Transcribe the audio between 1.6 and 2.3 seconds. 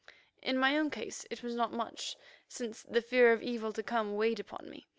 much,